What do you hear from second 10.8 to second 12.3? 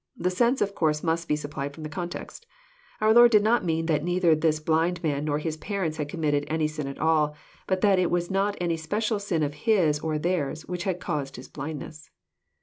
had caused his blindness.